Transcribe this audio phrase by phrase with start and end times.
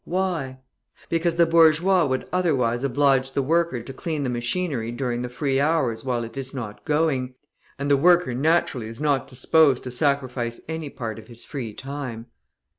[0.03, 0.57] Why?
[1.09, 5.59] Because the bourgeois would otherwise oblige the worker to clean the machinery during the free
[5.59, 7.35] hours while it is not going,
[7.77, 12.25] and the worker naturally is not disposed to sacrifice any part of his free time.